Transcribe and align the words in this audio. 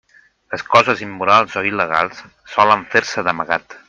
Les 0.53 0.63
coses 0.69 1.03
immorals 1.07 1.59
o 1.61 1.63
il·legals 1.71 2.23
solen 2.55 2.87
fer-se 2.95 3.27
d'amagat. 3.29 3.77